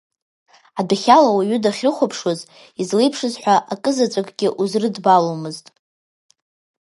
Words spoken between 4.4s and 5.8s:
узрыдбаломызт.